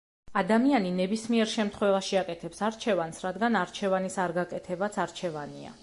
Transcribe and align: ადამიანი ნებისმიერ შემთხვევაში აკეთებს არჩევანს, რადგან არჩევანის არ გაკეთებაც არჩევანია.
ადამიანი 0.41 0.93
ნებისმიერ 0.99 1.51
შემთხვევაში 1.51 2.19
აკეთებს 2.23 2.65
არჩევანს, 2.69 3.23
რადგან 3.29 3.61
არჩევანის 3.63 4.19
არ 4.27 4.39
გაკეთებაც 4.41 5.03
არჩევანია. 5.07 5.77